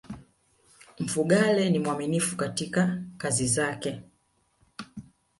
[0.99, 4.01] mfugale ni mwaminifu katika kazi zake